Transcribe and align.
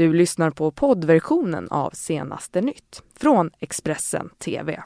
Du 0.00 0.12
lyssnar 0.12 0.50
på 0.50 0.70
poddversionen 0.70 1.68
av 1.70 1.90
Senaste 1.90 2.60
nytt 2.60 3.02
från 3.18 3.50
Expressen 3.58 4.30
TV. 4.38 4.82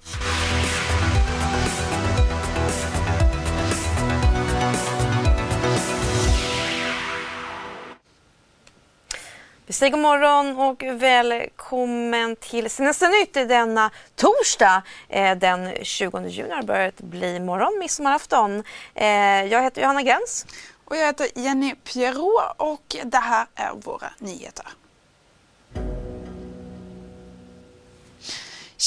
Vi 9.67 9.73
säger 9.73 9.93
god 9.93 10.01
morgon 10.01 10.59
och 10.59 10.83
välkommen 10.83 12.37
till 12.37 12.71
Senaste 12.71 13.09
nytt 13.09 13.37
i 13.37 13.45
denna 13.45 13.91
torsdag. 14.15 14.83
Eh, 15.09 15.39
den 15.39 15.71
20 15.83 16.29
juni 16.29 16.51
har 16.51 16.63
börjat 16.63 17.01
bli 17.01 17.41
morgon, 17.41 17.79
midsommarafton. 17.79 18.63
Eh, 18.95 19.07
jag 19.45 19.63
heter 19.63 19.83
Johanna 19.83 20.03
Gräns. 20.03 20.47
Och 20.85 20.97
jag 20.97 21.07
heter 21.07 21.29
Jenny 21.35 21.75
Pierrot 21.75 22.55
och 22.57 22.97
det 23.05 23.19
här 23.19 23.47
är 23.55 23.73
våra 23.85 24.09
nyheter. 24.19 24.67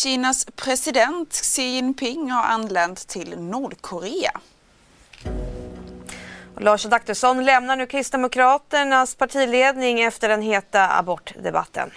Kinas 0.07 0.45
president 0.55 1.33
Xi 1.33 1.63
Jinping 1.63 2.31
har 2.31 2.43
anlänt 2.43 3.07
till 3.07 3.39
Nordkorea. 3.39 4.31
Och 6.55 6.61
Lars 6.61 6.85
Adaktusson 6.85 7.45
lämnar 7.45 7.75
nu 7.75 7.85
Kristdemokraternas 7.85 9.15
partiledning 9.15 10.01
efter 10.01 10.29
den 10.29 10.41
heta 10.41 10.97
abortdebatten. 10.97 11.91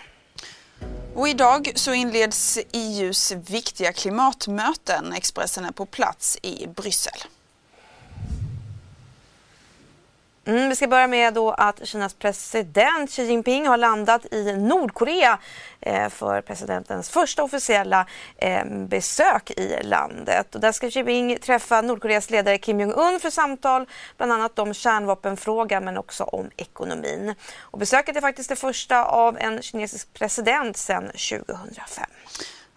Och 1.14 1.28
idag 1.28 1.73
så 1.74 1.95
inleds 1.95 2.59
EUs 2.73 3.33
viktiga 3.33 3.92
klimatmöten. 3.92 5.12
Expressen 5.12 5.64
är 5.64 5.72
på 5.72 5.86
plats 5.86 6.38
i 6.42 6.66
Bryssel. 6.66 7.20
Mm, 10.50 10.68
vi 10.68 10.77
ska 10.77 10.88
börja 10.88 11.06
med 11.06 11.34
då 11.34 11.50
att 11.50 11.86
Kinas 11.86 12.14
president 12.14 13.10
Xi 13.10 13.24
Jinping 13.24 13.66
har 13.66 13.77
landat 13.77 14.32
i 14.32 14.52
Nordkorea 14.52 15.38
eh, 15.80 16.08
för 16.08 16.41
presidentens 16.41 17.10
första 17.10 17.42
officiella 17.42 18.06
eh, 18.36 18.64
besök 18.64 19.50
i 19.50 19.83
landet. 19.83 20.55
Och 20.55 20.60
där 20.60 20.72
ska 20.72 20.91
Xi 20.91 20.98
Jinping 20.98 21.38
träffa 21.38 21.80
Nordkoreas 21.80 22.30
ledare 22.30 22.58
Kim 22.58 22.80
Jong-Un 22.80 23.20
för 23.20 23.30
samtal 23.30 23.86
bland 24.16 24.33
annat 24.33 24.58
om 24.58 24.75
kärnvapenfrågan 24.75 25.84
men 25.84 25.98
också 25.98 26.25
om 26.25 26.50
ekonomin. 26.56 27.34
Och 27.60 27.78
besöket 27.78 28.16
är 28.16 28.20
faktiskt 28.20 28.48
det 28.48 28.56
första 28.56 29.05
av 29.05 29.38
en 29.38 29.62
kinesisk 29.62 30.14
president 30.14 30.77
sedan 30.77 31.06
2005. 31.06 32.05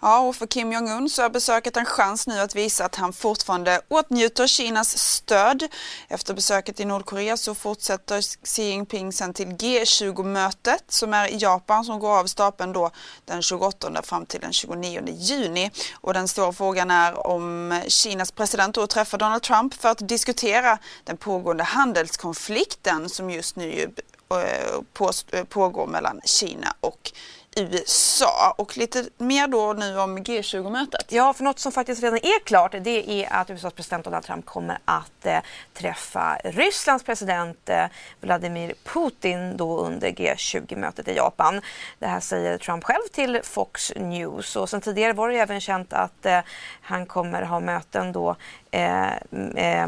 Ja, 0.06 0.20
och 0.20 0.36
för 0.36 0.48
Kim 0.48 0.72
Jong-Un 0.74 1.10
så 1.10 1.22
är 1.22 1.30
besöket 1.30 1.78
en 1.78 1.86
chans 1.86 2.28
nu 2.28 2.40
att 2.40 2.56
visa 2.56 2.86
att 2.86 2.96
han 2.96 3.14
fortfarande 3.14 3.82
åtnjuter 3.88 4.48
Kinas 4.48 4.98
stöd. 4.98 5.68
Efter 6.08 6.34
besöket 6.34 6.80
i 6.80 6.86
Nordkorea 6.86 7.38
så 7.38 7.56
fortsätter 7.56 8.22
Xi 8.46 8.64
Jinping 8.64 9.14
sen 9.14 9.34
till 9.34 9.48
G20-mötet 9.48 10.84
som 10.88 11.14
är 11.14 11.28
i 11.28 11.38
Japan 11.38 11.86
som 11.86 12.00
går 12.00 12.20
av 12.20 12.26
stapeln 12.26 12.74
då 12.74 12.92
den 13.26 13.42
28 13.42 14.02
fram 14.04 14.26
till 14.26 14.40
den 14.40 14.54
29 14.54 15.02
juni. 15.08 15.72
Och 15.94 16.14
den 16.14 16.28
stora 16.28 16.54
frågan 16.54 16.92
är 16.92 17.28
om 17.28 17.82
Kinas 17.88 18.32
president 18.32 18.76
då 18.76 18.88
träffar 18.88 19.18
Donald 19.18 19.44
Trump 19.44 19.74
för 19.74 19.90
att 19.90 20.08
diskutera 20.08 20.78
den 21.04 21.18
pågående 21.18 21.64
handelskonflikten 21.64 23.10
som 23.10 23.30
just 23.30 23.56
nu 23.56 23.94
eh, 24.30 25.44
pågår 25.44 25.88
mellan 25.88 26.22
Kina 26.26 26.76
och 26.80 27.12
USA 27.56 28.56
och 28.58 28.78
lite 28.78 29.06
mer 29.18 29.48
då 29.48 29.74
nu 29.74 30.00
om 30.00 30.18
G20-mötet. 30.18 31.12
Ja, 31.12 31.34
för 31.34 31.44
något 31.44 31.60
som 31.60 31.72
faktiskt 31.72 32.04
redan 32.04 32.18
är 32.18 32.44
klart 32.44 32.72
det 32.82 33.10
är 33.10 33.34
att 33.34 33.50
USAs 33.50 33.74
president 33.74 34.06
Donald 34.06 34.26
Trump 34.26 34.46
kommer 34.46 34.78
att 34.86 35.26
eh, 35.26 35.40
träffa 35.74 36.38
Rysslands 36.44 37.04
president 37.04 37.70
eh, 37.70 37.86
Vladimir 38.22 38.74
Putin 38.84 39.58
då 39.58 39.80
under 39.80 40.10
G20-mötet 40.10 41.08
i 41.08 41.16
Japan. 41.16 41.62
Det 42.00 42.08
här 42.08 42.20
säger 42.20 42.58
Trump 42.58 42.84
själv 42.84 43.08
till 43.12 43.40
Fox 43.44 43.92
News 43.96 44.56
och 44.56 44.70
sen 44.70 44.82
tidigare 44.82 45.14
var 45.14 45.30
det 45.30 45.40
även 45.40 45.62
känt 45.62 45.94
att 45.94 46.26
eh, 46.26 46.40
han 46.82 47.06
kommer 47.06 47.42
ha 47.42 47.60
möten 47.60 48.12
då 48.12 48.36
eh, 48.72 49.14
eh 49.56 49.88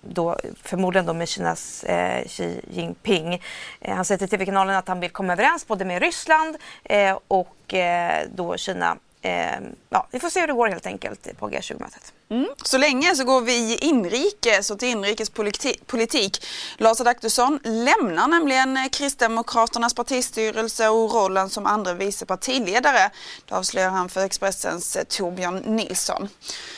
då, 0.00 0.38
förmodligen 0.62 1.06
då 1.06 1.12
med 1.12 1.28
Kinas 1.28 1.84
eh, 1.84 2.26
Xi 2.26 2.60
Jinping. 2.70 3.42
Eh, 3.80 3.94
han 3.94 4.04
säger 4.04 4.18
till 4.18 4.28
TV-kanalen 4.28 4.76
att 4.76 4.88
han 4.88 5.00
vill 5.00 5.10
komma 5.10 5.32
överens 5.32 5.66
både 5.66 5.84
med 5.84 6.02
Ryssland 6.02 6.56
eh, 6.84 7.18
och 7.28 7.74
eh, 7.74 8.26
då 8.34 8.56
Kina. 8.56 8.96
Eh, 9.22 9.58
ja, 9.90 10.06
vi 10.10 10.20
får 10.20 10.30
se 10.30 10.40
hur 10.40 10.46
det 10.46 10.52
går 10.52 10.68
helt 10.68 10.86
enkelt 10.86 11.38
på 11.38 11.50
G20-mötet. 11.50 12.12
Mm. 12.30 12.48
Så 12.62 12.78
länge 12.78 13.16
så 13.16 13.24
går 13.24 13.40
vi 13.40 13.76
inrikes 13.76 14.70
och 14.70 14.78
till 14.78 14.88
inrikespolitik. 14.88 16.46
Lars 16.76 17.00
Adaktusson 17.00 17.58
lämnar 17.64 18.28
nämligen 18.28 18.88
Kristdemokraternas 18.92 19.94
partistyrelse 19.94 20.88
och 20.88 21.12
rollen 21.12 21.50
som 21.50 21.66
andra 21.66 21.94
vice 21.94 22.26
partiledare. 22.26 23.10
Det 23.46 23.54
avslöjar 23.54 23.90
han 23.90 24.08
för 24.08 24.24
Expressens 24.24 24.96
eh, 24.96 25.04
Torbjörn 25.04 25.56
Nilsson. 25.56 26.28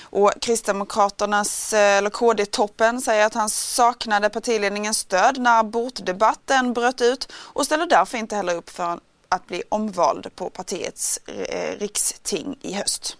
Och 0.02 0.32
Kristdemokraternas, 0.40 1.72
eh, 1.72 1.98
eller 1.98 2.10
KD-toppen, 2.10 3.00
säger 3.00 3.26
att 3.26 3.34
han 3.34 3.50
saknade 3.50 4.30
partiledningens 4.30 4.98
stöd 4.98 5.38
när 5.38 5.60
abortdebatten 5.60 6.72
bröt 6.72 7.00
ut 7.00 7.32
och 7.32 7.64
ställer 7.64 7.86
därför 7.86 8.18
inte 8.18 8.36
heller 8.36 8.54
upp 8.54 8.70
för 8.70 9.00
att 9.30 9.46
bli 9.46 9.62
omvald 9.68 10.36
på 10.36 10.50
partiets 10.50 11.20
eh, 11.26 11.78
riksting 11.78 12.56
i 12.62 12.72
höst. 12.72 13.16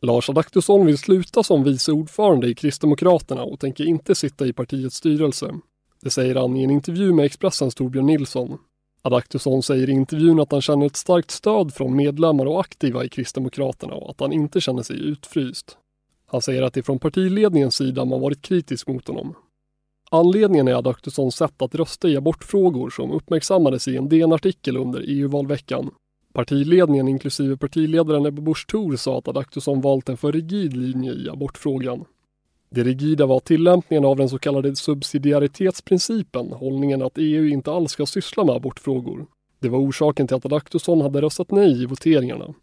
Lars 0.00 0.30
Adaktusson 0.30 0.86
vill 0.86 0.98
sluta 0.98 1.42
som 1.42 1.64
vice 1.64 1.92
ordförande 1.92 2.48
i 2.48 2.54
Kristdemokraterna 2.54 3.42
och 3.42 3.60
tänker 3.60 3.84
inte 3.84 4.14
sitta 4.14 4.46
i 4.46 4.52
partiets 4.52 4.96
styrelse. 4.96 5.54
Det 6.00 6.10
säger 6.10 6.34
han 6.34 6.56
i 6.56 6.64
en 6.64 6.70
intervju 6.70 7.12
med 7.12 7.24
Expressens 7.24 7.74
Torbjörn 7.74 8.06
Nilsson. 8.06 8.58
Adaktusson 9.02 9.62
säger 9.62 9.88
i 9.88 9.92
intervjun 9.92 10.40
att 10.40 10.52
han 10.52 10.62
känner 10.62 10.86
ett 10.86 10.96
starkt 10.96 11.30
stöd 11.30 11.74
från 11.74 11.96
medlemmar 11.96 12.46
och 12.46 12.60
aktiva 12.60 13.04
i 13.04 13.08
Kristdemokraterna 13.08 13.94
och 13.94 14.10
att 14.10 14.20
han 14.20 14.32
inte 14.32 14.60
känner 14.60 14.82
sig 14.82 14.96
utfryst. 15.00 15.76
Han 16.26 16.42
säger 16.42 16.62
att 16.62 16.74
det 16.74 16.82
från 16.82 16.98
partiledningens 16.98 17.76
sida 17.76 18.04
man 18.04 18.20
varit 18.20 18.42
kritisk 18.42 18.88
mot 18.88 19.08
honom. 19.08 19.34
Anledningen 20.14 20.68
är 20.68 20.74
Adaktussons 20.74 21.36
sätt 21.36 21.62
att 21.62 21.74
rösta 21.74 22.08
i 22.08 22.16
abortfrågor 22.16 22.90
som 22.90 23.12
uppmärksammades 23.12 23.88
i 23.88 23.96
en 23.96 24.08
DN-artikel 24.08 24.76
under 24.76 25.04
EU-valveckan. 25.06 25.90
Partiledningen 26.32 27.08
inklusive 27.08 27.56
partiledaren 27.56 28.26
Ebba 28.26 28.42
Busch 28.42 28.66
Thor 28.66 28.96
sa 28.96 29.18
att 29.18 29.28
Adaktusson 29.28 29.80
valt 29.80 30.08
en 30.08 30.16
för 30.16 30.32
rigid 30.32 30.76
linje 30.76 31.12
i 31.12 31.28
abortfrågan. 31.28 32.04
Det 32.70 32.84
rigida 32.84 33.26
var 33.26 33.40
tillämpningen 33.40 34.04
av 34.04 34.16
den 34.16 34.28
så 34.28 34.38
kallade 34.38 34.76
subsidiaritetsprincipen, 34.76 36.52
hållningen 36.52 37.02
att 37.02 37.18
EU 37.18 37.48
inte 37.48 37.72
alls 37.72 37.92
ska 37.92 38.06
syssla 38.06 38.44
med 38.44 38.54
abortfrågor. 38.54 39.26
Det 39.60 39.68
var 39.68 39.78
orsaken 39.78 40.26
till 40.26 40.36
att 40.36 40.46
Adaktusson 40.46 41.00
hade 41.00 41.20
röstat 41.20 41.50
nej 41.50 41.82
i 41.82 41.86
voteringarna. 41.86 42.54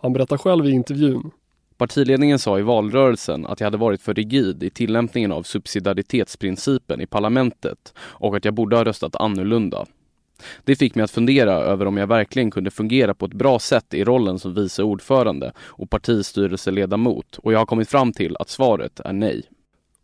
Han 0.00 0.12
berättar 0.12 0.36
själv 0.36 0.66
i 0.66 0.70
intervjun. 0.70 1.30
Partiledningen 1.76 2.38
sa 2.38 2.58
i 2.58 2.62
valrörelsen 2.62 3.46
att 3.46 3.60
jag 3.60 3.66
hade 3.66 3.76
varit 3.76 4.02
för 4.02 4.14
rigid 4.14 4.62
i 4.62 4.70
tillämpningen 4.70 5.32
av 5.32 5.42
subsidiaritetsprincipen 5.42 7.00
i 7.00 7.06
parlamentet 7.06 7.94
och 7.98 8.36
att 8.36 8.44
jag 8.44 8.54
borde 8.54 8.76
ha 8.76 8.84
röstat 8.84 9.16
annorlunda. 9.16 9.86
Det 10.64 10.76
fick 10.76 10.94
mig 10.94 11.04
att 11.04 11.10
fundera 11.10 11.52
över 11.52 11.86
om 11.86 11.96
jag 11.96 12.06
verkligen 12.06 12.50
kunde 12.50 12.70
fungera 12.70 13.14
på 13.14 13.26
ett 13.26 13.34
bra 13.34 13.58
sätt 13.58 13.94
i 13.94 14.04
rollen 14.04 14.38
som 14.38 14.54
vice 14.54 14.82
ordförande 14.82 15.52
och 15.58 15.90
partistyrelseledamot 15.90 17.38
och 17.38 17.52
jag 17.52 17.58
har 17.58 17.66
kommit 17.66 17.88
fram 17.88 18.12
till 18.12 18.36
att 18.36 18.48
svaret 18.48 19.00
är 19.00 19.12
nej. 19.12 19.42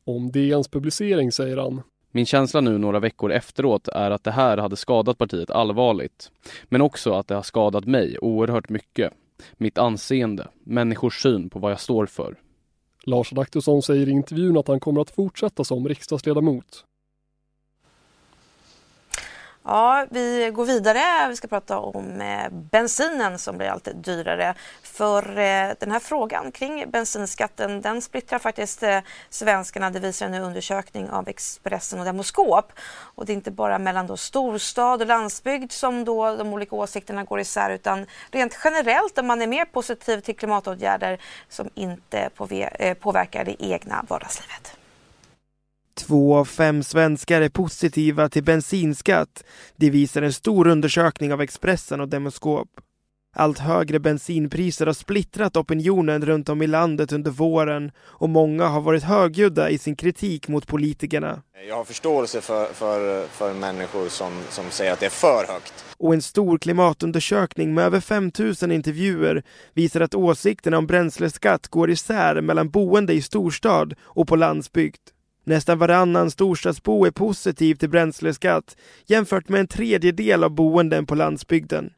Om 0.04 0.31
DNs 0.31 0.69
publicering 0.69 1.32
säger 1.32 1.56
han 1.56 1.82
min 2.12 2.26
känsla 2.26 2.60
nu 2.60 2.78
några 2.78 3.00
veckor 3.00 3.32
efteråt 3.32 3.88
är 3.88 4.10
att 4.10 4.25
det 4.25 4.31
här 4.31 4.58
hade 4.58 4.76
skadat 4.76 5.19
partiet 5.19 5.50
allvarligt. 5.50 6.31
Men 6.64 6.81
också 6.81 7.12
att 7.12 7.28
det 7.28 7.34
har 7.34 7.42
skadat 7.42 7.84
mig 7.84 8.19
oerhört 8.19 8.69
mycket. 8.69 9.12
Mitt 9.56 9.78
anseende, 9.78 10.49
människors 10.65 11.23
syn 11.23 11.51
på 11.51 11.59
vad 11.59 11.73
jag 11.73 11.81
står 11.81 12.06
för. 12.06 12.39
Lars 13.05 13.33
Adaktusson 13.33 13.83
säger 13.83 14.09
i 14.09 14.11
intervjun 14.11 14.56
att 14.56 14.69
han 14.69 14.81
kommer 14.81 15.01
att 15.01 15.11
fortsätta 15.11 15.65
som 15.65 15.89
riksdagsledamot. 15.89 16.84
Ja, 19.65 20.06
vi 20.10 20.50
går 20.54 20.65
vidare. 20.65 21.28
Vi 21.28 21.37
ska 21.37 21.48
prata 21.48 21.78
om 21.78 22.20
eh, 22.20 22.50
bensinen 22.50 23.38
som 23.38 23.58
blir 23.58 23.69
allt 23.69 23.88
dyrare. 23.94 24.55
För 24.82 25.38
eh, 25.38 25.73
den 25.81 25.90
här 25.90 25.99
frågan 25.99 26.52
kring 26.52 26.90
bensinskatten 26.90 27.81
den 27.81 28.02
splittrar 28.02 28.38
faktiskt 28.38 28.82
eh, 28.82 28.99
svenskarna. 29.29 29.90
Det 29.90 30.00
visar 30.00 30.26
en 30.26 30.35
undersökning 30.35 31.11
av 31.11 31.29
Expressen 31.29 31.99
och 31.99 32.05
Demoskop. 32.05 32.73
Och 33.14 33.26
det 33.26 33.32
är 33.32 33.35
inte 33.35 33.50
bara 33.50 33.79
mellan 33.79 34.06
då 34.06 34.17
storstad 34.17 35.00
och 35.00 35.06
landsbygd 35.06 35.73
som 35.73 36.05
då 36.05 36.37
de 36.37 36.52
olika 36.52 36.76
åsikterna 36.76 37.25
går 37.25 37.40
isär 37.40 37.70
utan 37.70 38.06
rent 38.31 38.58
generellt 38.64 39.19
om 39.19 39.26
man 39.26 39.43
är 39.43 39.46
mer 39.46 39.64
positiv 39.64 40.20
till 40.20 40.37
klimatåtgärder 40.37 41.20
som 41.49 41.70
inte 41.75 42.31
eh, 42.79 42.94
påverkar 42.94 43.44
det 43.44 43.64
egna 43.64 44.05
vardagslivet. 44.08 44.80
Två 46.06 46.37
av 46.37 46.44
fem 46.44 46.82
svenskar 46.82 47.43
är 47.43 47.49
positiva 47.49 48.29
till 48.29 48.44
bensinskatt. 48.44 49.44
Det 49.76 49.91
visar 49.91 50.23
en 50.23 50.32
stor 50.32 50.67
undersökning 50.67 51.32
av 51.32 51.41
Expressen 51.41 52.00
och 52.00 52.08
Demoskop. 52.08 52.69
Allt 53.37 53.58
högre 53.58 54.00
bensinpriser 54.00 54.87
har 54.87 54.93
splittrat 54.93 55.56
opinionen 55.56 56.26
runt 56.26 56.49
om 56.49 56.62
i 56.62 56.67
landet 56.67 57.12
under 57.12 57.31
våren 57.31 57.93
och 57.99 58.29
många 58.29 58.67
har 58.67 58.81
varit 58.81 59.02
högljudda 59.02 59.70
i 59.70 59.79
sin 59.79 59.97
kritik 59.97 60.49
mot 60.49 60.67
politikerna. 60.67 61.43
Jag 61.69 61.76
har 61.76 61.85
förståelse 61.85 62.41
för, 62.41 62.67
för, 62.67 63.26
för 63.26 63.55
människor 63.55 64.08
som, 64.08 64.32
som 64.50 64.64
säger 64.70 64.93
att 64.93 65.00
det 65.00 65.06
är 65.06 65.11
för 65.11 65.52
högt. 65.52 65.85
Och 65.97 66.14
en 66.14 66.23
stor 66.23 66.58
klimatundersökning 66.58 67.75
med 67.75 67.85
över 67.85 68.00
5000 68.00 68.73
intervjuer 68.73 69.43
visar 69.75 70.00
att 70.00 70.14
åsikterna 70.14 70.79
om 70.79 70.87
bränsleskatt 70.87 71.69
går 71.69 71.91
isär 71.91 72.41
mellan 72.41 72.70
boende 72.70 73.12
i 73.12 73.23
storstad 73.23 73.94
och 74.02 74.29
på 74.29 74.37
landsbygd. 74.37 75.00
Nästan 75.44 75.78
varannan 75.78 76.31
storstadsbo 76.31 77.06
är 77.06 77.10
positiv 77.10 77.75
till 77.75 77.90
bränsleskatt 77.90 78.76
jämfört 79.06 79.48
med 79.48 79.60
en 79.60 79.66
tredjedel 79.66 80.44
av 80.44 80.50
boenden 80.50 81.06
på 81.06 81.14
landsbygden. 81.14 81.92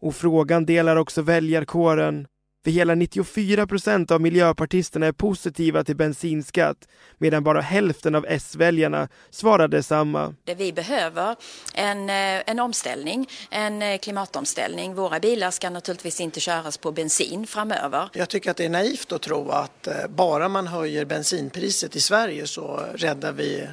Och 0.00 0.14
frågan 0.14 0.66
delar 0.66 0.96
också 0.96 1.22
väljarkåren. 1.22 2.26
För 2.64 2.70
hela 2.70 2.94
94 2.94 3.66
procent 3.66 4.10
av 4.10 4.20
miljöpartisterna 4.20 5.06
är 5.06 5.12
positiva 5.12 5.84
till 5.84 5.96
bensinskatt 5.96 6.88
medan 7.18 7.44
bara 7.44 7.60
hälften 7.60 8.14
av 8.14 8.26
S-väljarna 8.28 9.08
svarade 9.30 9.82
samma. 9.82 10.34
Det 10.44 10.54
vi 10.54 10.72
behöver 10.72 11.36
en, 11.74 12.10
eh, 12.10 12.42
en 12.46 12.60
omställning, 12.60 13.30
en 13.50 13.82
eh, 13.82 13.98
klimatomställning. 13.98 14.94
Våra 14.94 15.20
bilar 15.20 15.50
ska 15.50 15.70
naturligtvis 15.70 16.20
inte 16.20 16.40
köras 16.40 16.78
på 16.78 16.92
bensin 16.92 17.46
framöver. 17.46 18.08
Jag 18.12 18.28
tycker 18.28 18.50
att 18.50 18.56
det 18.56 18.64
är 18.64 18.68
naivt 18.68 19.12
att 19.12 19.22
tro 19.22 19.50
att 19.50 19.86
eh, 19.86 19.94
bara 20.08 20.48
man 20.48 20.66
höjer 20.66 21.04
bensinpriset 21.04 21.96
i 21.96 22.00
Sverige 22.00 22.46
så 22.46 22.86
räddar 22.94 23.32
vi 23.32 23.68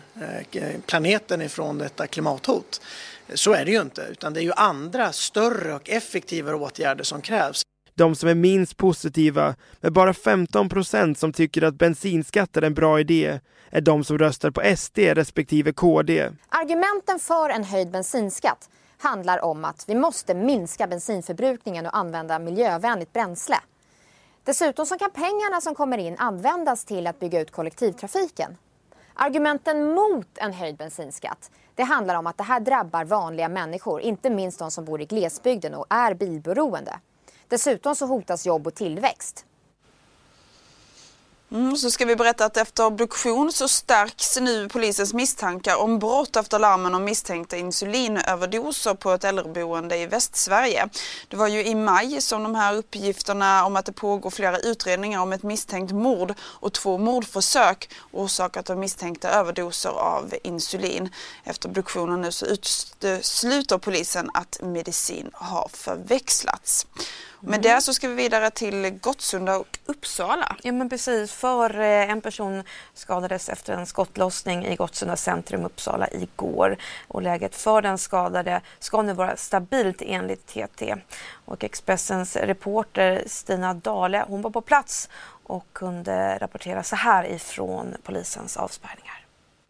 planeten 0.85 1.41
ifrån 1.41 1.77
detta 1.77 2.07
klimathot. 2.07 2.81
Så 3.33 3.53
är 3.53 3.65
det 3.65 3.71
ju 3.71 3.81
inte, 3.81 4.07
utan 4.11 4.33
det 4.33 4.39
är 4.39 4.43
ju 4.43 4.53
andra 4.53 5.11
större 5.11 5.73
och 5.75 5.89
effektivare 5.89 6.55
åtgärder 6.55 7.03
som 7.03 7.21
krävs. 7.21 7.63
De 8.01 8.15
som 8.15 8.29
är 8.29 8.35
minst 8.35 8.77
positiva, 8.77 9.55
med 9.81 9.93
bara 9.93 10.13
15 10.13 10.69
procent 10.69 11.17
som 11.17 11.33
tycker 11.33 11.61
att 11.61 11.75
bensinskatt 11.75 12.57
är 12.57 12.61
en 12.61 12.73
bra 12.73 12.99
idé, 12.99 13.39
är 13.69 13.81
de 13.81 14.03
som 14.03 14.17
röstar 14.17 14.51
på 14.51 14.75
SD 14.77 14.99
respektive 14.99 15.73
KD. 15.73 16.29
Argumenten 16.49 17.19
för 17.19 17.49
en 17.49 17.63
höjd 17.63 17.91
bensinskatt 17.91 18.69
handlar 18.97 19.43
om 19.43 19.65
att 19.65 19.85
vi 19.87 19.95
måste 19.95 20.33
minska 20.33 20.87
bensinförbrukningen 20.87 21.85
och 21.85 21.97
använda 21.97 22.39
miljövänligt 22.39 23.13
bränsle. 23.13 23.57
Dessutom 24.43 24.85
så 24.85 24.97
kan 24.97 25.11
pengarna 25.11 25.61
som 25.61 25.75
kommer 25.75 25.97
in 25.97 26.15
användas 26.17 26.85
till 26.85 27.07
att 27.07 27.19
bygga 27.19 27.41
ut 27.41 27.51
kollektivtrafiken. 27.51 28.57
Argumenten 29.13 29.93
mot 29.93 30.37
en 30.37 30.53
höjd 30.53 30.77
bensinskatt 30.77 31.51
det 31.75 31.83
handlar 31.83 32.15
om 32.15 32.27
att 32.27 32.37
det 32.37 32.43
här 32.43 32.59
drabbar 32.59 33.05
vanliga 33.05 33.49
människor, 33.49 34.01
inte 34.01 34.29
minst 34.29 34.59
de 34.59 34.71
som 34.71 34.85
bor 34.85 35.01
i 35.01 35.05
glesbygden 35.05 35.73
och 35.73 35.85
är 35.89 36.13
bilberoende. 36.13 36.99
Dessutom 37.51 37.95
så 37.95 38.05
hotas 38.05 38.45
jobb 38.45 38.67
och 38.67 38.75
tillväxt. 38.75 39.45
Mm, 41.51 41.77
så 41.77 41.91
ska 41.91 42.05
vi 42.05 42.15
berätta 42.15 42.45
att 42.45 42.57
efter 42.57 42.85
obduktion 42.85 43.51
så 43.51 43.67
stärks 43.67 44.39
nu 44.39 44.69
polisens 44.69 45.13
misstankar 45.13 45.75
om 45.75 45.99
brott 45.99 46.35
efter 46.35 46.59
larmen 46.59 46.95
om 46.95 47.03
misstänkta 47.03 47.57
insulinöverdoser 47.57 48.93
på 48.93 49.11
ett 49.11 49.23
äldreboende 49.23 49.97
i 49.97 50.05
Västsverige. 50.05 50.89
Det 51.27 51.37
var 51.37 51.47
ju 51.47 51.65
i 51.65 51.75
maj 51.75 52.21
som 52.21 52.43
de 52.43 52.55
här 52.55 52.75
uppgifterna 52.75 53.65
om 53.65 53.75
att 53.75 53.85
det 53.85 53.91
pågår 53.91 54.29
flera 54.29 54.57
utredningar 54.57 55.21
om 55.21 55.33
ett 55.33 55.43
misstänkt 55.43 55.91
mord 55.91 56.33
och 56.41 56.73
två 56.73 56.97
mordförsök 56.97 57.89
orsakat 58.11 58.69
av 58.69 58.77
misstänkta 58.77 59.29
överdoser 59.29 59.89
av 59.89 60.33
insulin. 60.43 61.09
Efter 61.43 61.69
obduktionen 61.69 62.21
nu 62.21 62.31
så 62.31 62.45
utesluter 62.45 63.77
polisen 63.77 64.29
att 64.33 64.59
medicin 64.61 65.29
har 65.33 65.69
förväxlats. 65.73 66.87
Med 67.43 67.61
det 67.61 67.81
så 67.81 67.93
ska 67.93 68.07
vi 68.07 68.15
vidare 68.15 68.49
till 68.49 68.89
Gottsunda 68.89 69.57
och 69.57 69.79
Uppsala. 69.85 70.55
Ja 70.63 70.71
men 70.71 70.89
precis, 70.89 71.31
för 71.33 71.79
eh, 71.79 72.09
en 72.09 72.21
person 72.21 72.63
skadades 72.93 73.49
efter 73.49 73.73
en 73.73 73.85
skottlossning 73.85 74.65
i 74.65 74.75
Gottsunda 74.75 75.15
centrum 75.15 75.65
Uppsala 75.65 76.07
igår. 76.11 76.77
Och 77.07 77.21
läget 77.21 77.55
för 77.55 77.81
den 77.81 77.97
skadade 77.97 78.61
ska 78.79 79.01
nu 79.01 79.13
vara 79.13 79.37
stabilt 79.37 80.01
enligt 80.01 80.47
TT. 80.47 80.95
Och 81.45 81.63
Expressens 81.63 82.35
reporter 82.35 83.23
Stina 83.27 83.73
Dale, 83.73 84.25
hon 84.27 84.41
var 84.41 84.51
på 84.51 84.61
plats 84.61 85.09
och 85.43 85.65
kunde 85.73 86.37
rapportera 86.37 86.83
så 86.83 86.95
här 86.95 87.23
ifrån 87.23 87.95
polisens 88.03 88.57
avspärrningar. 88.57 89.10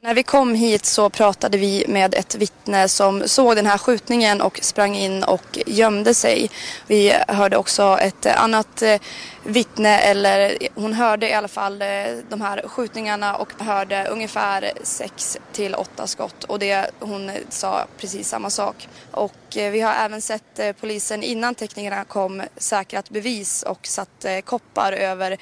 När 0.03 0.13
vi 0.13 0.24
kom 0.24 0.56
hit 0.56 0.86
så 0.86 1.09
pratade 1.09 1.57
vi 1.57 1.86
med 1.88 2.15
ett 2.15 2.36
vittne 2.36 2.89
som 2.89 3.27
såg 3.27 3.56
den 3.56 3.65
här 3.65 3.77
skjutningen 3.77 4.42
och 4.42 4.59
sprang 4.62 4.95
in 4.95 5.24
och 5.24 5.59
gömde 5.65 6.13
sig. 6.13 6.50
Vi 6.88 7.13
hörde 7.27 7.57
också 7.57 7.98
ett 8.01 8.25
eh, 8.25 8.44
annat 8.44 8.81
eh, 8.81 9.01
vittne, 9.44 10.00
eller 10.00 10.57
hon 10.75 10.94
hörde 10.94 11.30
i 11.30 11.33
alla 11.33 11.48
fall 11.48 11.81
eh, 11.81 11.88
de 12.30 12.42
här 12.42 12.68
skjutningarna 12.68 13.36
och 13.36 13.53
hörde 13.59 14.07
ungefär 14.12 14.71
sex 14.83 15.38
till 15.51 15.75
åtta 15.75 16.07
skott 16.07 16.44
och 16.44 16.59
det 16.59 16.92
hon 17.00 17.31
sa 17.50 17.86
precis 17.98 18.30
samma 18.30 18.50
sak. 18.50 18.88
Och 19.12 19.33
vi 19.53 19.81
har 19.81 19.94
även 19.94 20.21
sett 20.21 20.59
polisen 20.80 21.24
innan 21.24 21.56
teknikerna 21.56 22.03
kom 22.03 22.44
säkrat 22.57 23.09
bevis 23.09 23.63
och 23.63 23.88
satt 23.88 24.25
koppar 24.45 24.92
över 24.94 25.38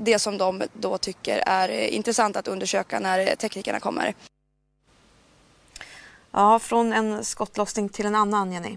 det 0.00 0.18
som 0.18 0.38
de 0.38 0.62
då 0.72 0.98
tycker 0.98 1.42
är 1.46 1.68
intressant 1.68 2.36
att 2.36 2.48
undersöka 2.48 2.98
när 2.98 3.36
teknikerna 3.36 3.80
kommer. 3.80 4.14
Ja, 6.32 6.58
från 6.58 6.92
en 6.92 7.24
skottlossning 7.24 7.88
till 7.88 8.06
en 8.06 8.14
annan, 8.14 8.52
Jenny. 8.52 8.76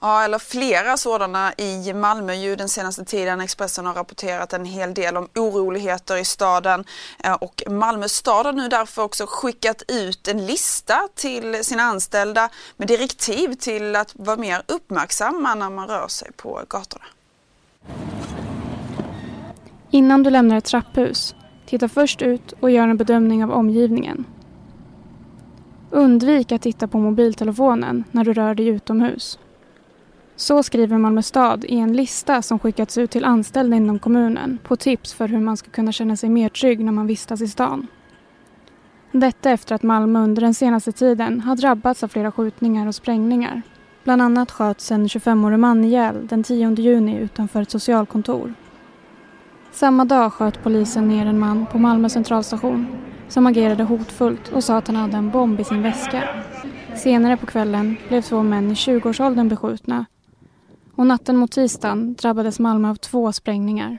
Ja, 0.00 0.22
eller 0.22 0.38
flera 0.38 0.96
sådana 0.96 1.52
i 1.56 1.92
Malmö 1.92 2.34
ju 2.34 2.56
den 2.56 2.68
senaste 2.68 3.04
tiden. 3.04 3.40
Expressen 3.40 3.86
har 3.86 3.94
rapporterat 3.94 4.52
en 4.52 4.64
hel 4.64 4.94
del 4.94 5.16
om 5.16 5.28
oroligheter 5.34 6.16
i 6.16 6.24
staden 6.24 6.84
eh, 7.24 7.32
och 7.32 7.62
Malmö 7.70 8.08
stad 8.08 8.46
har 8.46 8.52
nu 8.52 8.68
därför 8.68 9.02
också 9.02 9.26
skickat 9.28 9.82
ut 9.88 10.28
en 10.28 10.46
lista 10.46 11.08
till 11.14 11.64
sina 11.64 11.82
anställda 11.82 12.48
med 12.76 12.88
direktiv 12.88 13.54
till 13.54 13.96
att 13.96 14.12
vara 14.14 14.36
mer 14.36 14.62
uppmärksamma 14.66 15.54
när 15.54 15.70
man 15.70 15.88
rör 15.88 16.08
sig 16.08 16.32
på 16.32 16.62
gatorna. 16.68 17.04
Innan 19.94 20.22
du 20.22 20.30
lämnar 20.30 20.56
ett 20.56 20.64
trapphus, 20.64 21.34
titta 21.66 21.88
först 21.88 22.22
ut 22.22 22.52
och 22.52 22.70
gör 22.70 22.88
en 22.88 22.96
bedömning 22.96 23.44
av 23.44 23.50
omgivningen. 23.50 24.24
Undvik 25.90 26.52
att 26.52 26.62
titta 26.62 26.88
på 26.88 26.98
mobiltelefonen 26.98 28.04
när 28.10 28.24
du 28.24 28.32
rör 28.32 28.54
dig 28.54 28.66
utomhus. 28.66 29.38
Så 30.36 30.62
skriver 30.62 30.98
Malmö 30.98 31.22
stad 31.22 31.64
i 31.64 31.76
en 31.76 31.92
lista 31.92 32.42
som 32.42 32.58
skickats 32.58 32.98
ut 32.98 33.10
till 33.10 33.24
anställda 33.24 33.76
inom 33.76 33.98
kommunen 33.98 34.58
på 34.62 34.76
tips 34.76 35.14
för 35.14 35.28
hur 35.28 35.40
man 35.40 35.56
ska 35.56 35.70
kunna 35.70 35.92
känna 35.92 36.16
sig 36.16 36.30
mer 36.30 36.48
trygg 36.48 36.84
när 36.84 36.92
man 36.92 37.06
vistas 37.06 37.40
i 37.40 37.48
stan. 37.48 37.86
Detta 39.12 39.50
efter 39.50 39.74
att 39.74 39.82
Malmö 39.82 40.18
under 40.18 40.42
den 40.42 40.54
senaste 40.54 40.92
tiden 40.92 41.40
har 41.40 41.56
drabbats 41.56 42.02
av 42.02 42.08
flera 42.08 42.32
skjutningar 42.32 42.86
och 42.86 42.94
sprängningar. 42.94 43.62
Bland 44.04 44.22
annat 44.22 44.50
sköts 44.50 44.90
en 44.90 45.06
25-årig 45.06 45.58
man 45.58 45.84
ihjäl 45.84 46.26
den 46.26 46.42
10 46.42 46.74
juni 46.74 47.16
utanför 47.16 47.62
ett 47.62 47.70
socialkontor. 47.70 48.54
Samma 49.72 50.04
dag 50.04 50.32
sköt 50.32 50.62
polisen 50.62 51.08
ner 51.08 51.26
en 51.26 51.38
man 51.38 51.66
på 51.66 51.78
Malmö 51.78 52.08
centralstation 52.08 52.86
som 53.28 53.46
agerade 53.46 53.84
hotfullt 53.84 54.48
och 54.48 54.64
sa 54.64 54.76
att 54.76 54.86
han 54.86 54.96
hade 54.96 55.16
en 55.16 55.30
bomb 55.30 55.60
i 55.60 55.64
sin 55.64 55.82
väska. 55.82 56.28
Senare 56.96 57.36
på 57.36 57.46
kvällen 57.46 57.96
blev 58.08 58.22
två 58.22 58.42
män 58.42 58.70
i 58.70 58.74
20-årsåldern 58.74 59.48
beskjutna 59.48 60.06
och 60.94 61.06
natten 61.06 61.36
mot 61.36 61.52
tisdagen 61.52 62.14
drabbades 62.14 62.60
Malmö 62.60 62.90
av 62.90 62.94
två 62.94 63.32
sprängningar. 63.32 63.98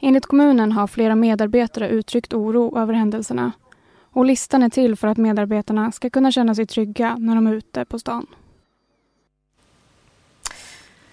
Enligt 0.00 0.26
kommunen 0.26 0.72
har 0.72 0.86
flera 0.86 1.14
medarbetare 1.14 1.88
uttryckt 1.88 2.34
oro 2.34 2.78
över 2.78 2.94
händelserna 2.94 3.52
och 4.00 4.24
listan 4.24 4.62
är 4.62 4.70
till 4.70 4.96
för 4.96 5.08
att 5.08 5.18
medarbetarna 5.18 5.92
ska 5.92 6.10
kunna 6.10 6.32
känna 6.32 6.54
sig 6.54 6.66
trygga 6.66 7.16
när 7.16 7.34
de 7.34 7.46
är 7.46 7.54
ute 7.54 7.84
på 7.84 7.98
stan. 7.98 8.26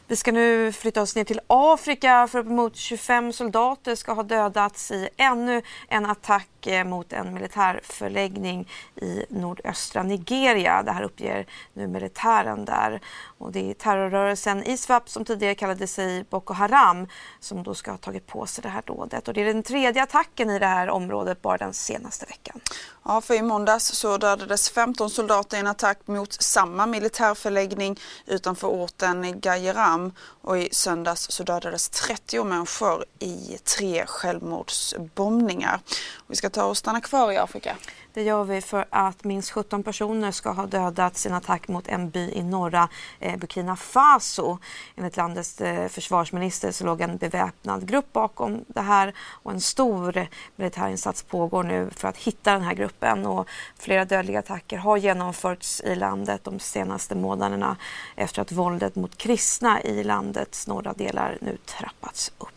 Vi 0.08 0.16
ska 0.16 0.32
nu 0.32 0.72
flytta 0.72 1.02
oss 1.02 1.16
ner 1.16 1.24
till 1.24 1.40
Afrika 1.48 2.28
för 2.28 2.40
uppemot 2.40 2.76
25 2.76 3.34
soldater 3.34 3.96
ska 3.96 4.14
ha 4.14 4.24
dödats 4.24 4.92
i 4.92 5.10
ännu 5.18 5.62
en 5.88 6.06
attack 6.06 6.68
eh, 6.68 6.86
mot 6.86 7.14
en 7.14 7.34
militärförläggning 7.34 8.70
i 8.96 9.26
nordöstra 9.30 10.04
Nigeria. 10.04 10.84
Det 10.84 10.92
här 10.92 11.04
uppger 11.04 11.46
nu 11.74 11.88
militären 11.88 12.66
där. 12.66 13.02
Och 13.38 13.52
det 13.52 13.70
är 13.70 13.74
terrorrörelsen 13.74 14.64
ISWAP 14.64 15.10
som 15.10 15.26
tidigare 15.26 15.56
kallade 15.56 15.88
sig 15.88 16.24
Boko 16.30 16.54
Haram 16.54 17.08
som 17.40 17.64
då 17.64 17.76
ska 17.76 17.92
ha 17.92 17.98
tagit 17.98 18.28
på 18.28 18.46
sig 18.46 18.62
det 18.62 18.70
här 18.70 18.84
dådet. 18.86 19.28
Och 19.28 19.34
det 19.34 19.42
är 19.42 19.46
den 19.46 19.64
tredje 19.64 20.04
attacken 20.04 20.50
i 20.50 20.60
det 20.60 20.68
här 20.68 20.90
området 20.90 21.42
bara 21.42 21.58
den 21.58 21.74
senaste 21.74 22.26
veckan. 22.26 22.62
Ja, 23.06 23.22
för 23.22 23.34
i 23.34 23.42
måndags 23.42 23.86
så 23.86 24.18
dödades 24.18 24.70
15 24.70 25.10
soldater 25.10 25.58
i 25.58 25.60
en 25.60 25.68
attack 25.68 26.08
mot 26.08 26.34
samma 26.34 26.86
militärförläggning 26.86 28.00
utanför 28.26 28.68
orten 28.68 29.40
Gajeram 29.40 30.12
och 30.44 30.58
i 30.58 30.70
söndags 30.72 31.32
så 31.32 31.44
dödades 31.44 31.90
30 31.90 32.44
människor 32.44 33.06
i 33.20 33.58
tre 33.78 34.06
självmordsbombningar. 34.06 35.80
Vi 36.28 36.36
ska 36.36 36.50
ta 36.50 36.66
och 36.66 36.78
stanna 36.78 37.02
kvar 37.02 37.32
i 37.32 37.38
Afrika. 37.38 37.76
Det 38.14 38.24
gör 38.24 38.44
vi 38.44 38.62
för 38.62 38.86
att 38.90 39.24
minst 39.24 39.52
17 39.52 39.84
personer 39.84 40.32
ska 40.32 40.52
ha 40.52 40.66
dödats 40.66 41.26
i 41.26 41.30
en 41.30 41.36
attack 41.36 41.68
mot 41.68 41.88
en 41.88 42.10
by 42.10 42.32
i 42.32 42.44
norra 42.44 42.90
eh, 43.20 43.38
Burkina 43.38 43.76
Faso. 43.76 44.58
Enligt 44.96 45.18
landets 45.18 45.62
eh, 45.62 45.88
försvarsminister 45.88 46.72
så 46.72 46.86
låg 46.86 47.02
en 47.02 47.18
beväpnad 47.18 47.88
grupp 47.88 48.14
bakom 48.14 48.66
det 48.68 48.82
här 48.82 49.14
och 49.20 49.52
en 49.52 49.62
stor 49.62 50.28
militärinsats 50.56 51.24
pågår 51.24 51.64
nu 51.64 51.90
för 51.96 52.08
att 52.08 52.18
hitta 52.18 52.52
den 52.52 52.62
här 52.62 52.74
gruppen 52.74 53.26
och 53.26 53.48
flera 53.80 54.06
dödliga 54.06 54.40
attacker 54.40 54.78
har 54.78 54.98
genomförts 54.98 55.82
i 55.82 55.96
landet 55.96 56.44
de 56.44 56.60
senaste 56.60 57.16
månaderna 57.16 57.78
efter 58.16 58.42
att 58.42 58.52
våldet 58.52 58.96
mot 58.96 59.18
kristna 59.18 59.82
i 59.82 60.04
landet 60.04 60.33
landets 60.34 60.68
norra 60.68 60.94
delar 60.94 61.38
nu 61.42 61.58
trappats 61.66 62.32
upp. 62.38 62.50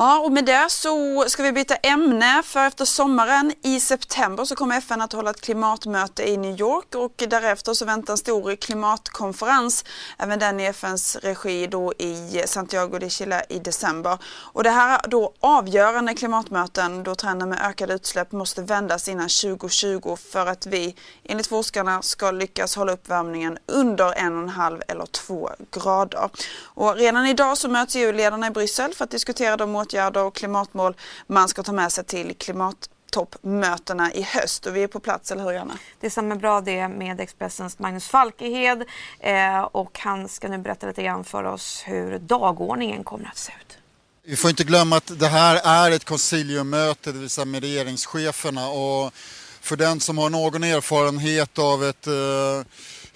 Ja, 0.00 0.18
och 0.18 0.32
med 0.32 0.44
det 0.44 0.66
så 0.70 1.24
ska 1.28 1.42
vi 1.42 1.52
byta 1.52 1.74
ämne 1.74 2.42
för 2.44 2.66
efter 2.66 2.84
sommaren 2.84 3.52
i 3.62 3.80
september 3.80 4.44
så 4.44 4.56
kommer 4.56 4.78
FN 4.78 5.00
att 5.00 5.12
hålla 5.12 5.30
ett 5.30 5.40
klimatmöte 5.40 6.30
i 6.30 6.36
New 6.36 6.60
York 6.60 6.94
och 6.94 7.12
därefter 7.16 7.74
så 7.74 7.84
väntar 7.84 8.12
en 8.12 8.18
stor 8.18 8.56
klimatkonferens, 8.56 9.84
även 10.18 10.38
den 10.38 10.60
i 10.60 10.64
FNs 10.64 11.16
regi 11.16 11.66
då 11.66 11.92
i 11.98 12.42
Santiago 12.46 12.98
de 12.98 13.10
Chile 13.10 13.44
i 13.48 13.58
december. 13.58 14.18
Och 14.52 14.62
det 14.62 14.70
här 14.70 15.00
är 15.04 15.08
då 15.08 15.32
avgörande 15.40 16.14
klimatmöten 16.14 17.02
då 17.02 17.14
trenden 17.14 17.48
med 17.48 17.58
ökade 17.62 17.94
utsläpp 17.94 18.32
måste 18.32 18.62
vändas 18.62 19.08
innan 19.08 19.28
2020 19.28 20.16
för 20.32 20.46
att 20.46 20.66
vi 20.66 20.96
enligt 21.24 21.46
forskarna 21.46 22.02
ska 22.02 22.30
lyckas 22.30 22.76
hålla 22.76 22.92
uppvärmningen 22.92 23.58
under 23.66 24.12
en 24.12 24.36
och 24.36 24.42
en 24.42 24.48
halv 24.48 24.82
eller 24.88 25.06
två 25.06 25.50
grader. 25.70 26.30
Och 26.64 26.96
redan 26.96 27.26
idag 27.26 27.58
så 27.58 27.68
möts 27.68 27.96
EU-ledarna 27.96 28.46
i 28.46 28.50
Bryssel 28.50 28.94
för 28.94 29.04
att 29.04 29.10
diskutera 29.10 29.56
de 29.56 29.70
åtgärder 29.88 30.24
och 30.24 30.34
klimatmål 30.34 30.94
man 31.26 31.48
ska 31.48 31.62
ta 31.62 31.72
med 31.72 31.92
sig 31.92 32.04
till 32.04 32.34
klimattoppmötena 32.38 34.12
i 34.12 34.22
höst 34.22 34.66
och 34.66 34.76
vi 34.76 34.82
är 34.82 34.86
på 34.86 35.00
plats, 35.00 35.32
eller 35.32 35.44
hur 35.44 35.52
Janna? 35.52 35.78
Det 36.00 36.10
stämmer 36.10 36.36
bra 36.36 36.60
det 36.60 36.88
med 36.88 37.20
Expressens 37.20 37.78
Magnus 37.78 38.08
Falkehed 38.08 38.84
eh, 39.20 39.60
och 39.60 39.98
han 39.98 40.28
ska 40.28 40.48
nu 40.48 40.58
berätta 40.58 40.86
lite 40.86 41.02
grann 41.02 41.24
för 41.24 41.44
oss 41.44 41.82
hur 41.86 42.18
dagordningen 42.18 43.04
kommer 43.04 43.28
att 43.28 43.38
se 43.38 43.52
ut. 43.60 43.78
Vi 44.24 44.36
får 44.36 44.50
inte 44.50 44.64
glömma 44.64 44.96
att 44.96 45.18
det 45.18 45.28
här 45.28 45.60
är 45.64 45.90
ett 45.90 46.04
konsiliummöte, 46.04 47.12
det 47.12 47.18
vill 47.18 47.30
säga 47.30 47.44
med 47.44 47.62
regeringscheferna 47.62 48.68
och 48.68 49.12
för 49.60 49.76
den 49.76 50.00
som 50.00 50.18
har 50.18 50.30
någon 50.30 50.64
erfarenhet 50.64 51.58
av 51.58 51.84
ett 51.84 52.06
eh, 52.06 52.12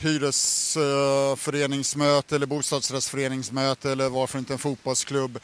hyresföreningsmöte 0.03 2.37
eller 2.37 2.47
bostadsrättsföreningsmöte 2.47 3.93
eller 3.93 4.09
varför 4.09 4.39
inte 4.39 4.53
en 4.53 4.59
fotbollsklubb 4.59 5.39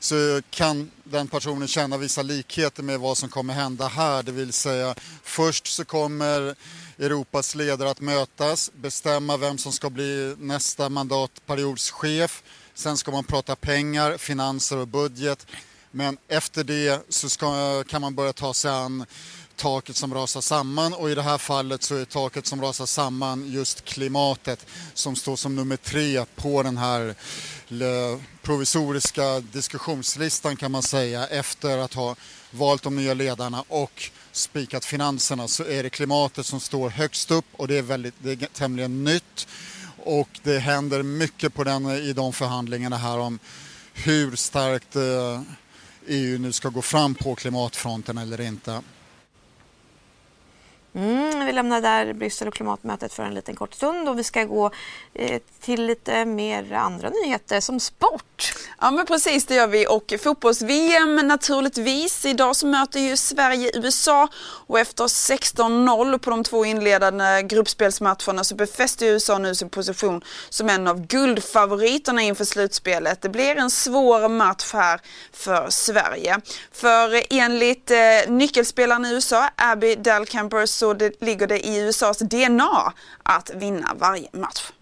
så 0.00 0.42
kan 0.50 0.90
den 1.04 1.28
personen 1.28 1.68
känna 1.68 1.96
vissa 1.96 2.22
likheter 2.22 2.82
med 2.82 3.00
vad 3.00 3.18
som 3.18 3.28
kommer 3.28 3.54
hända 3.54 3.88
här. 3.88 4.22
Det 4.22 4.32
vill 4.32 4.52
säga 4.52 4.94
först 5.22 5.66
så 5.66 5.84
kommer 5.84 6.54
Europas 6.98 7.54
ledare 7.54 7.90
att 7.90 8.00
mötas, 8.00 8.70
bestämma 8.74 9.36
vem 9.36 9.58
som 9.58 9.72
ska 9.72 9.90
bli 9.90 10.36
nästa 10.38 10.88
mandatperiodschef. 10.88 12.42
Sen 12.74 12.96
ska 12.96 13.10
man 13.10 13.24
prata 13.24 13.56
pengar, 13.56 14.16
finanser 14.16 14.76
och 14.76 14.88
budget. 14.88 15.46
Men 15.90 16.18
efter 16.28 16.64
det 16.64 17.04
så 17.08 17.28
ska, 17.28 17.84
kan 17.84 18.00
man 18.00 18.14
börja 18.14 18.32
ta 18.32 18.54
sig 18.54 18.70
an 18.70 19.06
taket 19.62 19.96
som 19.96 20.14
rasar 20.14 20.40
samman 20.40 20.94
och 20.94 21.10
i 21.10 21.14
det 21.14 21.22
här 21.22 21.38
fallet 21.38 21.82
så 21.82 21.96
är 21.96 22.04
taket 22.04 22.46
som 22.46 22.62
rasar 22.62 22.86
samman 22.86 23.52
just 23.52 23.84
klimatet 23.84 24.66
som 24.94 25.16
står 25.16 25.36
som 25.36 25.56
nummer 25.56 25.76
tre 25.76 26.24
på 26.36 26.62
den 26.62 26.76
här 26.76 27.14
provisoriska 28.42 29.40
diskussionslistan 29.40 30.56
kan 30.56 30.72
man 30.72 30.82
säga 30.82 31.26
efter 31.26 31.78
att 31.78 31.94
ha 31.94 32.16
valt 32.50 32.82
de 32.82 32.96
nya 32.96 33.14
ledarna 33.14 33.64
och 33.68 34.10
spikat 34.32 34.84
finanserna 34.84 35.48
så 35.48 35.64
är 35.64 35.82
det 35.82 35.90
klimatet 35.90 36.46
som 36.46 36.60
står 36.60 36.90
högst 36.90 37.30
upp 37.30 37.46
och 37.52 37.68
det 37.68 37.78
är, 37.78 37.82
väldigt, 37.82 38.14
det 38.18 38.32
är 38.32 38.46
tämligen 38.46 39.04
nytt 39.04 39.48
och 40.04 40.28
det 40.42 40.58
händer 40.58 41.02
mycket 41.02 41.54
på 41.54 41.64
den, 41.64 41.90
i 41.90 42.12
de 42.12 42.32
förhandlingarna 42.32 42.96
här 42.96 43.18
om 43.18 43.38
hur 43.94 44.36
starkt 44.36 44.96
eh, 44.96 45.42
EU 46.06 46.38
nu 46.38 46.52
ska 46.52 46.68
gå 46.68 46.82
fram 46.82 47.14
på 47.14 47.34
klimatfronten 47.34 48.18
eller 48.18 48.40
inte. 48.40 48.82
Mm, 50.94 51.46
vi 51.46 51.52
lämnar 51.52 51.80
där 51.80 52.12
Bryssel 52.12 52.48
och 52.48 52.54
klimatmötet 52.54 53.12
för 53.12 53.22
en 53.22 53.34
liten 53.34 53.54
kort 53.56 53.74
stund 53.74 54.08
och 54.08 54.18
vi 54.18 54.24
ska 54.24 54.44
gå 54.44 54.70
eh, 55.14 55.40
till 55.60 55.86
lite 55.86 56.24
mer 56.24 56.72
andra 56.72 57.10
nyheter 57.10 57.60
som 57.60 57.80
sport. 57.80 58.54
Ja 58.80 58.90
men 58.90 59.06
precis 59.06 59.46
det 59.46 59.54
gör 59.54 59.66
vi 59.66 59.86
och 59.86 60.12
fotbolls-VM 60.22 61.16
naturligtvis. 61.16 62.24
Idag 62.24 62.56
så 62.56 62.66
möter 62.66 63.00
ju 63.00 63.16
Sverige 63.16 63.70
USA 63.74 64.28
och 64.66 64.80
efter 64.80 65.04
16-0 65.04 66.18
på 66.18 66.30
de 66.30 66.44
två 66.44 66.64
inledande 66.64 67.42
gruppspelsmatcherna 67.42 68.44
så 68.44 68.54
befäster 68.54 69.06
USA 69.06 69.38
nu 69.38 69.54
sin 69.54 69.70
position 69.70 70.24
som 70.48 70.68
en 70.68 70.88
av 70.88 71.06
guldfavoriterna 71.06 72.22
inför 72.22 72.44
slutspelet. 72.44 73.22
Det 73.22 73.28
blir 73.28 73.56
en 73.56 73.70
svår 73.70 74.28
match 74.28 74.72
här 74.72 75.00
för 75.32 75.70
Sverige. 75.70 76.40
För 76.72 77.22
enligt 77.30 77.90
eh, 77.90 77.98
nyckelspelarna 78.28 79.08
i 79.08 79.12
USA, 79.12 79.48
Abby 79.56 79.94
Dalcampers 79.94 80.81
så 80.82 80.92
det, 80.92 81.20
ligger 81.20 81.46
det 81.46 81.66
i 81.66 81.80
USAs 81.80 82.18
DNA 82.18 82.92
att 83.22 83.50
vinna 83.54 83.94
varje 83.94 84.28
match. 84.32 84.72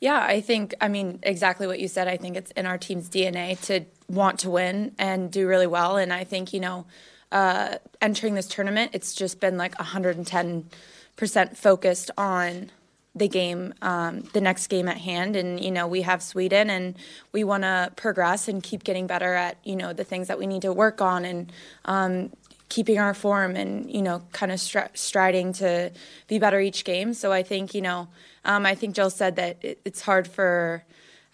Yeah, 0.00 0.36
I 0.36 0.40
think, 0.40 0.74
I 0.80 0.88
mean, 0.88 1.18
exactly 1.22 1.66
what 1.66 1.78
you 1.78 1.88
said. 1.88 2.08
I 2.08 2.16
think 2.16 2.36
it's 2.36 2.50
in 2.56 2.66
our 2.66 2.78
team's 2.78 3.08
DNA 3.08 3.54
to 3.66 3.84
want 4.08 4.40
to 4.40 4.50
win 4.50 4.94
and 4.98 5.30
do 5.30 5.46
really 5.46 5.66
well. 5.66 5.96
And 5.96 6.12
I 6.12 6.24
think, 6.24 6.52
you 6.54 6.60
know, 6.60 6.86
uh, 7.30 7.76
entering 8.00 8.34
this 8.34 8.48
tournament, 8.48 8.90
it's 8.94 9.14
just 9.14 9.40
been 9.40 9.58
like 9.58 9.76
110% 9.76 11.56
focused 11.56 12.10
on 12.16 12.70
the 13.14 13.28
game, 13.28 13.74
um, 13.82 14.20
the 14.32 14.40
next 14.40 14.68
game 14.68 14.88
at 14.88 14.96
hand. 14.96 15.36
And, 15.36 15.62
you 15.62 15.70
know, 15.70 15.86
we 15.86 16.02
have 16.02 16.22
Sweden 16.22 16.70
and 16.70 16.94
we 17.32 17.44
want 17.44 17.62
to 17.64 17.92
progress 17.94 18.48
and 18.48 18.62
keep 18.62 18.84
getting 18.84 19.06
better 19.06 19.34
at, 19.34 19.56
you 19.64 19.76
know, 19.76 19.92
the 19.92 20.04
things 20.04 20.28
that 20.28 20.38
we 20.38 20.46
need 20.46 20.62
to 20.62 20.72
work 20.72 21.00
on 21.00 21.24
and 21.24 21.52
um, 21.84 22.30
keeping 22.70 22.98
our 22.98 23.12
form 23.12 23.56
and, 23.56 23.90
you 23.90 24.00
know, 24.00 24.22
kind 24.32 24.50
of 24.50 24.58
str- 24.58 24.94
striding 24.94 25.52
to 25.52 25.90
be 26.28 26.38
better 26.38 26.58
each 26.58 26.84
game. 26.84 27.12
So 27.12 27.32
I 27.32 27.42
think, 27.42 27.74
you 27.74 27.82
know, 27.82 28.08
um, 28.46 28.64
I 28.64 28.74
think 28.74 28.94
Jill 28.94 29.10
said 29.10 29.36
that 29.36 29.58
it, 29.62 29.80
it's 29.84 30.00
hard 30.00 30.26
for 30.26 30.82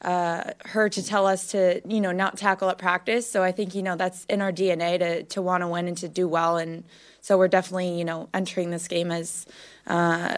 uh, 0.03 0.51
her 0.65 0.89
to 0.89 1.05
tell 1.05 1.27
us 1.27 1.49
to, 1.49 1.81
you 1.87 2.01
know, 2.01 2.11
not 2.11 2.37
tackle 2.37 2.69
at 2.71 2.79
practice. 2.79 3.31
So 3.31 3.43
I 3.43 3.53
think, 3.53 3.75
you 3.75 3.83
know, 3.83 3.97
that's 3.97 4.25
in 4.25 4.43
our 4.43 4.51
DNA 4.51 4.99
to, 4.99 5.23
to 5.25 5.43
want 5.43 5.63
to 5.63 5.69
win 5.69 5.87
and 5.87 5.97
to 5.99 6.09
do 6.09 6.27
well. 6.27 6.57
And 6.57 6.85
so 7.21 7.39
we're 7.39 7.49
definitely, 7.49 7.99
you 7.99 8.05
know, 8.05 8.29
entering 8.35 8.71
this 8.71 8.89
game 8.89 9.11
as 9.13 9.47
uh, 9.87 10.37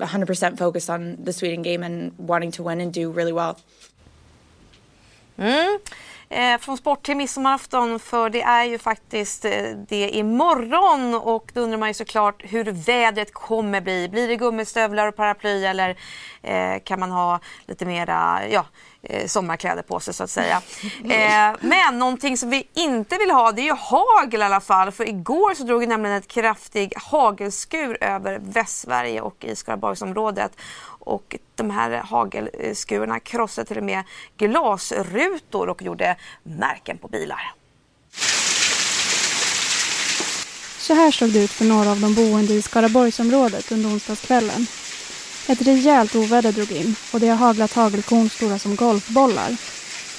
100% 0.00 0.58
focused 0.58 0.90
on 0.90 1.16
the 1.22 1.32
Sweden 1.32 1.62
game 1.62 1.82
and 1.82 2.12
wanting 2.18 2.50
to 2.52 2.62
win 2.62 2.80
and 2.80 2.92
do 2.92 3.10
really 3.10 3.32
well. 3.32 3.60
Mm. 5.38 5.80
Eh, 6.32 6.58
från 6.58 6.76
sport 6.76 7.02
till 7.02 7.16
midsommarafton 7.16 7.98
för 7.98 8.30
det 8.30 8.42
är 8.42 8.64
ju 8.64 8.78
faktiskt 8.78 9.44
eh, 9.44 9.62
det 9.88 10.10
imorgon 10.10 11.14
och 11.14 11.50
då 11.54 11.60
undrar 11.60 11.78
man 11.78 11.88
ju 11.88 11.94
såklart 11.94 12.42
hur 12.44 12.64
vädret 12.64 13.32
kommer 13.32 13.80
bli. 13.80 14.08
Blir 14.08 14.28
det 14.28 14.36
gummistövlar 14.36 15.06
och 15.06 15.16
paraply 15.16 15.64
eller 15.64 15.96
eh, 16.42 16.82
kan 16.84 17.00
man 17.00 17.10
ha 17.10 17.40
lite 17.66 17.86
mera 17.86 18.40
ja, 18.50 18.66
eh, 19.02 19.26
sommarkläder 19.26 19.82
på 19.82 20.00
sig 20.00 20.14
så 20.14 20.24
att 20.24 20.30
säga. 20.30 20.62
Eh, 21.10 21.56
men 21.60 21.98
någonting 21.98 22.36
som 22.36 22.50
vi 22.50 22.68
inte 22.74 23.18
vill 23.18 23.30
ha 23.30 23.52
det 23.52 23.60
är 23.60 23.64
ju 23.64 23.76
hagel 23.78 24.40
i 24.40 24.44
alla 24.44 24.60
fall. 24.60 24.90
För 24.92 25.08
igår 25.08 25.54
så 25.54 25.64
drog 25.64 25.88
nämligen 25.88 26.16
ett 26.16 26.28
kraftig 26.28 26.92
hagelskur 26.96 28.04
över 28.04 28.38
Västsverige 28.42 29.20
och 29.20 29.44
i 29.44 29.56
Skaraborgsområdet. 29.56 30.52
Och 31.00 31.36
de 31.54 31.70
här 31.70 31.90
hagelskurarna 31.90 33.20
krossade 33.20 33.68
till 33.68 33.78
och 33.78 33.84
med 33.84 34.04
glasrutor 34.36 35.68
och 35.68 35.82
gjorde 35.82 36.16
märken 36.42 36.98
på 36.98 37.08
bilar. 37.08 37.54
Så 40.78 40.94
här 40.94 41.10
såg 41.10 41.32
det 41.32 41.44
ut 41.44 41.50
för 41.50 41.64
några 41.64 41.90
av 41.90 42.00
de 42.00 42.14
boende 42.14 42.54
i 42.54 42.62
Skaraborgsområdet 42.62 43.72
under 43.72 43.88
onsdagskvällen. 43.88 44.66
Ett 45.48 45.62
rejält 45.62 46.14
oväder 46.14 46.52
drog 46.52 46.72
in 46.72 46.94
och 47.12 47.20
det 47.20 47.28
har 47.28 47.36
haglat 47.36 47.72
hagelkorn 47.72 48.28
stora 48.28 48.58
som 48.58 48.76
golfbollar. 48.76 49.56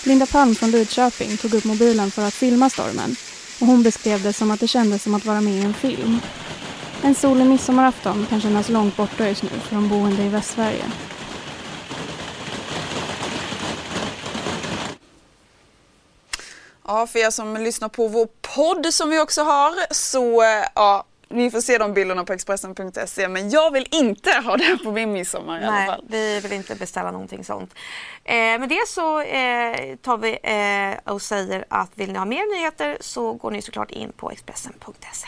Linda 0.05 0.25
Palm 0.25 0.55
från 0.55 0.71
Lidköping 0.71 1.37
tog 1.37 1.53
upp 1.53 1.63
mobilen 1.63 2.11
för 2.11 2.27
att 2.27 2.33
filma 2.33 2.69
stormen 2.69 3.15
och 3.59 3.67
hon 3.67 3.83
beskrev 3.83 4.23
det 4.23 4.33
som 4.33 4.51
att 4.51 4.59
det 4.59 4.67
kändes 4.67 5.03
som 5.03 5.15
att 5.15 5.25
vara 5.25 5.41
med 5.41 5.53
i 5.53 5.65
en 5.65 5.73
film. 5.73 6.19
En 7.03 7.15
solig 7.15 7.45
midsommarafton 7.45 8.25
kan 8.29 8.41
kännas 8.41 8.69
långt 8.69 8.97
borta 8.97 9.27
just 9.27 9.43
nu 9.43 9.49
för 9.49 9.75
de 9.75 9.89
boende 9.89 10.23
i 10.23 10.29
Västsverige. 10.29 10.83
Ja, 16.87 17.07
för 17.07 17.19
er 17.19 17.29
som 17.29 17.57
lyssnar 17.57 17.89
på 17.89 18.07
vår 18.07 18.27
podd 18.55 18.93
som 18.93 19.09
vi 19.09 19.19
också 19.19 19.41
har 19.43 19.93
så 19.93 20.43
ja, 20.75 21.03
ni 21.29 21.51
får 21.51 21.61
se 21.61 21.77
de 21.77 21.93
bilderna 21.93 22.23
på 22.25 22.33
Expressen.se 22.33 23.27
men 23.27 23.49
jag 23.49 23.71
vill 23.71 23.87
inte 23.91 24.31
ha 24.31 24.57
det 24.57 24.77
på 24.83 24.91
min 24.91 25.11
midsommar 25.11 25.57
i 25.57 25.61
Nej, 25.61 25.69
alla 25.69 25.93
fall. 25.95 26.05
vi 26.07 26.39
vill 26.39 26.51
inte 26.53 26.75
beställa 26.75 27.11
någonting 27.11 27.43
sånt. 27.43 27.73
Eh, 28.23 28.35
med 28.35 28.69
det 28.69 28.87
så 28.87 29.21
eh, 29.21 29.95
tar 29.95 30.17
vi 30.17 30.39
eh, 30.43 31.13
och 31.13 31.21
säger 31.21 31.65
att 31.69 31.89
vill 31.95 32.11
ni 32.11 32.17
ha 32.17 32.25
mer 32.25 32.57
nyheter 32.57 32.97
så 32.99 33.33
går 33.33 33.51
ni 33.51 33.61
såklart 33.61 33.91
in 33.91 34.11
på 34.11 34.31
Expressen.se. 34.31 35.27